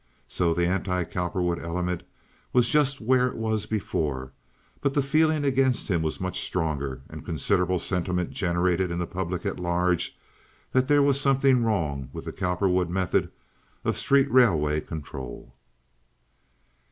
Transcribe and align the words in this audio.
So 0.27 0.55
the 0.55 0.65
anti 0.65 1.03
Cowperwood 1.03 1.61
element 1.61 2.01
was 2.53 2.69
just 2.71 3.01
where 3.01 3.27
it 3.27 3.35
was 3.35 3.67
before; 3.67 4.31
but 4.81 4.95
the 4.95 5.03
feeling 5.03 5.45
against 5.45 5.91
him 5.91 6.01
was 6.01 6.19
much 6.19 6.41
stronger, 6.41 7.01
and 7.07 7.23
considerable 7.23 7.77
sentiment 7.77 8.31
generated 8.31 8.89
in 8.89 8.97
the 8.97 9.05
public 9.05 9.45
at 9.45 9.59
large 9.59 10.17
that 10.71 10.87
there 10.87 11.03
was 11.03 11.21
something 11.21 11.63
wrong 11.63 12.09
with 12.13 12.25
the 12.25 12.33
Cowperwood 12.33 12.89
method 12.89 13.31
of 13.85 13.95
street 13.99 14.31
railway 14.31 14.81
control. 14.81 15.53